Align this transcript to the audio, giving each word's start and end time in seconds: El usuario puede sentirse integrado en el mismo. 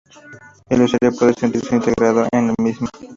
El 0.67 0.81
usuario 0.81 1.15
puede 1.15 1.35
sentirse 1.35 1.75
integrado 1.75 2.27
en 2.31 2.49
el 2.49 2.55
mismo. 2.59 2.87